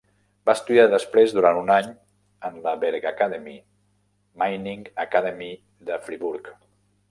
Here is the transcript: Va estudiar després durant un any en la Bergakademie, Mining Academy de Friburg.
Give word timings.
Va 0.49 0.53
estudiar 0.59 0.85
després 0.93 1.35
durant 1.39 1.59
un 1.59 1.69
any 1.73 1.91
en 2.49 2.57
la 2.63 2.73
Bergakademie, 2.85 3.61
Mining 4.45 4.91
Academy 5.07 5.53
de 5.91 6.03
Friburg. 6.09 6.53